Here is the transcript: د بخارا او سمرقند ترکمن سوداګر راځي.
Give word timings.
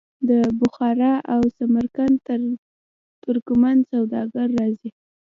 د 0.29 0.31
بخارا 0.59 1.13
او 1.33 1.41
سمرقند 1.57 2.15
ترکمن 3.23 3.77
سوداګر 3.91 4.47
راځي. 4.59 4.89